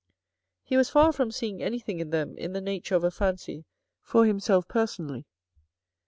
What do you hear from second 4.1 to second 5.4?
himself personally.